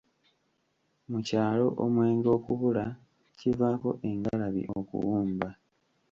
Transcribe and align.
Mu 1.09 1.19
kyalo 1.27 1.67
omwenge 1.83 2.29
okubula 2.37 2.85
kivaako 3.39 3.89
engalabi 4.09 4.63
okuwumba. 4.79 5.49